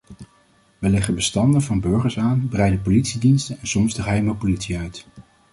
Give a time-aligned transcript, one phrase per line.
[0.79, 5.07] We leggen bestanden van burgers aan, breiden politiediensten en soms de geheime politie uit.